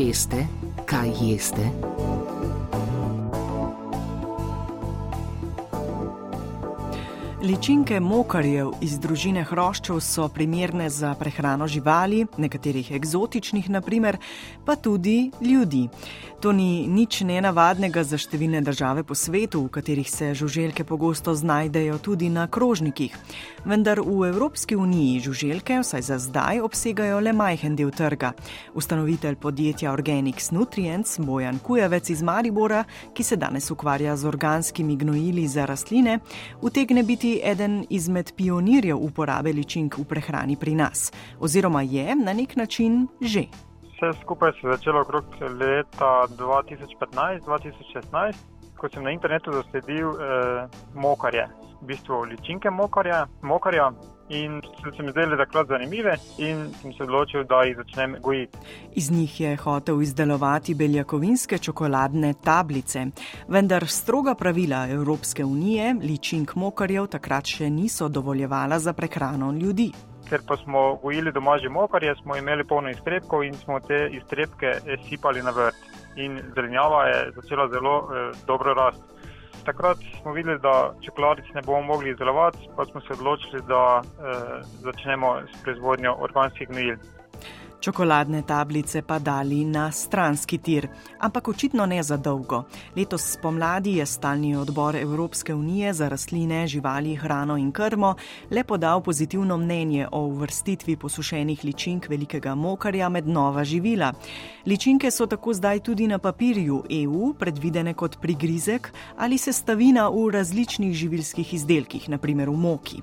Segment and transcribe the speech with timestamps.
[0.00, 0.46] Veste,
[0.88, 1.66] kaj jeste?
[7.40, 14.18] Ličinke mokarjev iz družine hroščev so primerne za prehrano živali, nekaterih eksotičnih, naprimer,
[14.66, 15.86] pa tudi ljudi.
[16.40, 21.98] To ni nič nenavadnega za številne države po svetu, v katerih se žuželke pogosto znajdejo
[22.00, 23.16] tudi na krožnikih.
[23.64, 28.32] Vendar v Evropski uniji žuželke, vsaj za zdaj, obsegajo le majhen del trga.
[28.72, 35.48] Ustanovitelj podjetja Organics Nutrients Bojan Kujavec iz Maribora, ki se danes ukvarja z organskimi gnojili
[35.48, 36.20] za rastline,
[36.64, 42.56] utegne biti eden izmed pionirjev uporabe ličink v prehrani pri nas, oziroma je na nek
[42.56, 43.44] način že.
[43.90, 48.34] Vse skupaj se je začelo okrog leta 2015-2016,
[48.76, 50.16] ko sem na internetu zasledil eh,
[50.94, 51.46] mokarje,
[51.82, 53.90] v bistvu ličinke mokarja, mokarja
[54.30, 54.62] in
[54.96, 58.58] se mi zdeli takrat zanimive, in sem se odločil, da jih začnem gojiti.
[58.94, 63.06] Iz njih je hotel izdelovati beljakovinske čokoladne tablice,
[63.48, 69.90] vendar stroga pravila Evropske unije ličink mokarjev takrat še niso dovoljevala za prehrano ljudi.
[70.30, 74.78] Ker pa smo gojili doma že mokarje, smo imeli polno iztrebkov in smo te iztrebke
[75.08, 75.74] sipali na vrt.
[76.16, 79.19] In zelenjava je začela zelo eh, dobro rasti.
[79.70, 84.62] Takrat smo videli, da čokoladic ne bomo mogli izdelovati, pa smo se odločili, da eh,
[84.82, 86.96] začnemo s proizvodnjo organskih gnojil
[87.80, 92.64] čokoladne tablice pa dali na stranski tir, ampak očitno ne za dolgo.
[92.96, 98.14] Letos spomladi je stalni odbor Evropske unije za rastline, živali, hrano in krmo
[98.50, 104.12] le podal pozitivno mnenje o uvrstitvi posušenih ličink velikega mokarja med nova živila.
[104.66, 110.94] Ličinke so tako zdaj tudi na papirju EU predvidene kot prigrizek ali sestavina v različnih
[110.94, 113.02] živilskih izdelkih, naprimer v moki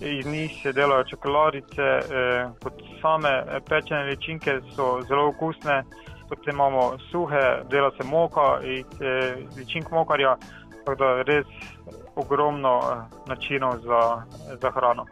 [0.00, 5.84] iz njih se delajo čokoladice, eh, kot same eh, pečene ličinke so zelo okusne,
[6.28, 10.36] potem imamo suhe, dela se moka iz eh, ličink mokarja,
[10.84, 11.46] tako da res
[12.16, 14.22] ogromno eh, načinov za,
[14.60, 15.06] za hrano.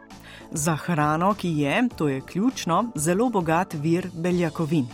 [0.51, 4.87] Za hrano, ki je, to je ključno, zelo bogat vir beljakovin.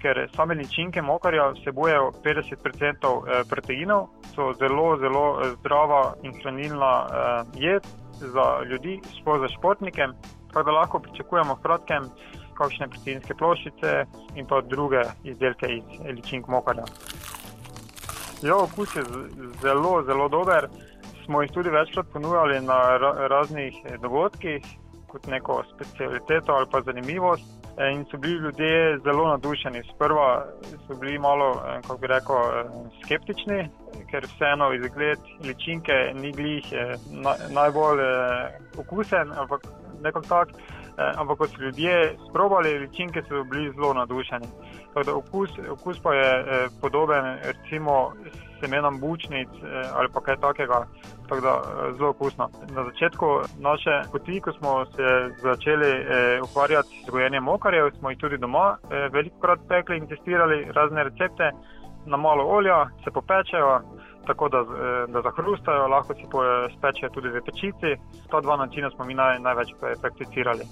[0.00, 5.24] Ker same ličinke mokarja vsebujejo 50% eh, proteinov, so zelo, zelo
[5.58, 6.92] zdrava in hranilna
[7.54, 7.86] jed
[8.20, 10.06] za ljudi, sploh za športnike,
[10.48, 12.08] tako da lahko pričakujemo v kratkem
[12.58, 13.92] kakšne proteinske ploščice
[14.36, 16.84] in pa druge izdelke iz ličink mokarja.
[18.42, 19.04] Jo, okus je
[19.62, 20.68] zelo, zelo dober.
[21.24, 22.78] Smo jih tudi večkrat ponujali na
[23.28, 24.64] raznih dogodkih
[25.10, 27.60] kot neko specialiteto ali pa zanimivost.
[27.80, 29.82] Eh, in so bili ljudje zelo nadušeni.
[29.94, 30.46] Sprva
[30.86, 32.64] so bili malo, eh, kako bi rekel, eh,
[33.04, 33.68] skeptični,
[34.10, 36.72] ker vseeno izgled ličinke ni glih
[37.10, 38.02] na, najbolj
[38.78, 39.66] okusen, ampak
[40.02, 40.48] nekako tak.
[41.00, 44.48] Ampak ko so ljudje sprobali ličinke, so bili zelo nadušeni.
[45.14, 48.12] Okus, okus pa je podoben recimo
[48.60, 49.48] semenom bučnic
[49.94, 50.84] ali pa kaj takega
[51.30, 52.48] tako da eh, zelo okusno.
[52.74, 53.26] Na začetku
[53.58, 55.06] naše poti, ko smo se
[55.42, 60.06] začeli eh, ukvarjati z gojenjem mokarjev, smo jih tudi doma eh, veliko krat pekli in
[60.06, 61.52] testirali razne recepte.
[62.06, 63.80] Na malo olja se popečejo,
[64.26, 66.26] tako da, eh, da zahrustajo, lahko si
[66.78, 67.96] spečejo tudi v pečici.
[68.30, 70.64] Ta dva načina smo mi naj, največ prakticirali.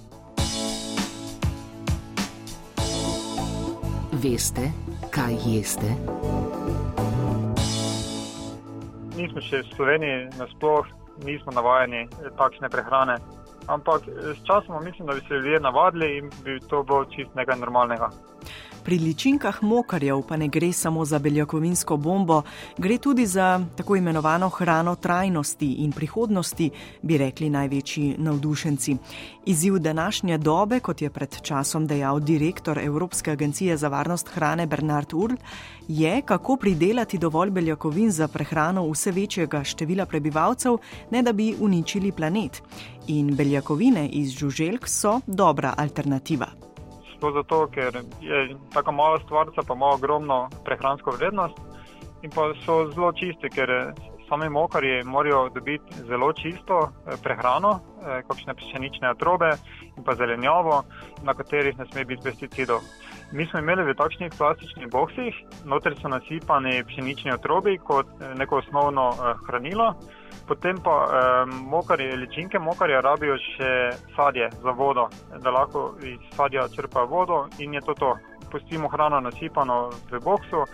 [4.12, 4.72] Veste,
[5.10, 5.94] kaj jeste?
[9.18, 10.94] nismo še v Sloveniji, nasplošno
[11.26, 12.06] nismo navajeni
[12.38, 13.18] takšne prehrane.
[13.66, 17.58] Ampak s časom mislim, da bi se ljudje navadili in bi to bilo čist nekaj
[17.58, 18.08] normalnega.
[18.88, 22.42] Pri ličinkah mokarjev pa ne gre samo za beljakovinsko bombo,
[22.78, 26.70] gre tudi za tako imenovano hrano trajnosti in prihodnosti,
[27.02, 28.96] bi rekli največji navdušenci.
[29.46, 35.12] Izziv današnje dobe, kot je pred časom dejal direktor Evropske agencije za varnost hrane Bernard
[35.14, 35.34] Url,
[35.88, 40.78] je, kako pridelati dovolj beljakovin za prehrano vse večjega števila prebivalcev,
[41.10, 42.62] ne da bi uničili planet.
[43.06, 46.67] In beljakovine iz žuželk so dobra alternativa.
[47.20, 51.58] To zato, ker je tako mala stvar, pa ima ogromno prehransko vrednost
[52.22, 53.70] in pa so zelo čiste, ker
[54.28, 59.50] sami mokarji morajo dobiti zelo čisto eh, prehrano, eh, kakšne pšenične atrobe
[59.96, 60.82] in pa zelenjavo,
[61.22, 62.80] na katerih ne sme biti pesticidov.
[63.32, 65.34] Mi smo imeli v takšnih plastičnih boksih,
[65.64, 69.12] noter so nasipani pšenični atrobi kot eh, neko osnovno
[69.46, 69.94] hranilo.
[70.48, 73.72] Potem pa eh, mokarje, ličinke mokarja rabijo še
[74.16, 75.08] sadje za vodo,
[75.44, 78.14] da lahko iz sadja črpajo vodo in je to to.
[78.48, 80.64] Pustimo hrano nasipano v boksu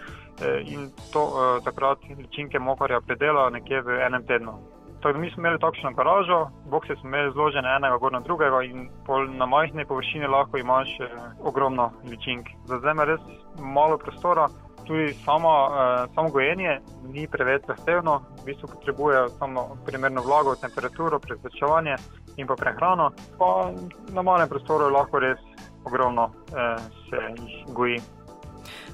[0.64, 4.58] in to eh, takrat ličinke mokarja predela nekje v enem tednu.
[5.02, 8.62] Tako da mi smo imeli takšno garažo, bokse smo imeli zložene enega gor na drugega
[8.62, 8.88] in
[9.36, 11.08] na majhni površini lahko imaš eh,
[11.40, 12.46] ogromno ličink.
[12.64, 13.20] Za zdaj ima res
[13.58, 14.48] malo prostora,
[14.86, 16.80] tudi samo, eh, samo gojenje
[17.12, 21.96] ni preveč zahtevno, v bistvu potrebuje samo primerno vlago, temperaturo, prezračevanje
[22.36, 23.10] in pa prehrano.
[23.38, 23.70] Pa
[24.08, 25.38] na malem prostoru lahko res
[25.84, 26.76] ogromno eh,
[27.10, 28.00] se jih goji.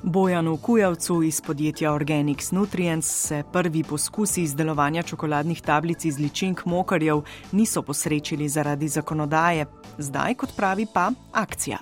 [0.03, 7.23] Bojanu Kujavcu iz podjetja Organics Nutrients se prvi poskusi izdelovanja čokoladnih tablic iz ličink mokarjev
[7.53, 9.67] niso posrečili zaradi zakonodaje,
[9.99, 11.79] zdaj, kot pravi, pa akcija.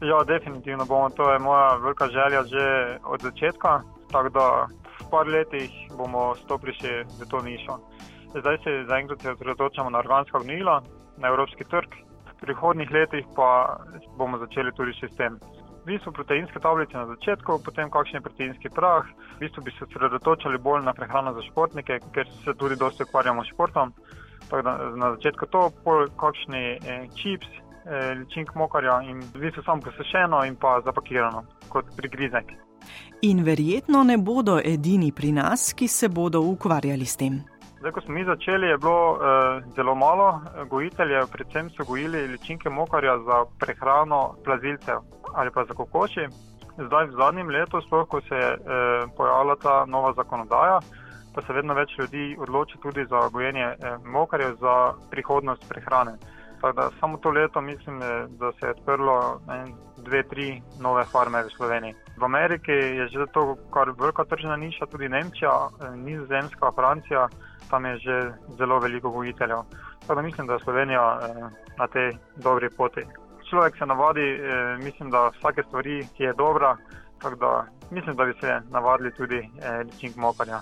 [0.00, 1.10] Ja, definitivno bomo.
[1.10, 3.82] To je moja velika želja že od začetka.
[4.12, 4.66] Tako da
[5.00, 7.78] v par letih bomo stopili še v to nišo.
[8.40, 10.82] Zdaj se zaenkrat osredotočamo na organska gnila,
[11.16, 11.88] na evropski trg.
[12.30, 13.80] V prihodnih letih pa
[14.18, 15.40] bomo začeli tudi še s tem
[15.86, 19.06] v bistvu proteinske tablice na začetku, potem kakšen proteinski prah.
[19.36, 23.44] V bistvu bi se osredotočali bolj na prehrano za športnike, ker se tudi dosti ukvarjamo
[23.44, 23.94] s športom.
[24.50, 27.46] Da, na začetku to, pol kakšni eh, čips,
[27.86, 32.50] eh, ličink mokarja in v bistvu samo posešeno in pa zapakirano kot prigrizek.
[33.22, 37.44] In verjetno ne bodo edini pri nas, ki se bodo ukvarjali s tem.
[37.86, 40.40] Zdaj, ko smo mi začeli, je bilo eh, zelo malo
[40.70, 44.98] gojiteljev, predvsem so gojili ličinke mokarja za prehrano plazilcev
[45.34, 46.26] ali pa za kokoši.
[46.86, 48.58] Zdaj, v zadnjem letu, sploh ko se je eh,
[49.16, 50.80] pojavila ta nova zakonodaja,
[51.34, 56.18] pa se vedno več ljudi odloči tudi za gojenje eh, mokarjev za prihodnost prehrane.
[56.62, 59.40] Da, samo to leto mislim, eh, da se je odprlo
[60.06, 61.94] dve, tri nove farme v Sloveniji.
[62.16, 67.28] V Ameriki je že to kar velika tržna niša, tudi Nemčija, eh, Nizozemska, Francija
[67.70, 69.58] tam je že zelo veliko gojiteljev.
[70.00, 71.34] Tako da mislim, da je Slovenija eh,
[71.78, 73.00] na tej dobri poti.
[73.50, 76.76] Človek se navadi, eh, mislim, da vsake stvari, ki je dobra,
[77.22, 80.60] tako da mislim, da bi se navadili tudi eh, ličink mokarja.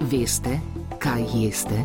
[0.00, 0.60] Veste,
[0.98, 1.84] kaj jeste?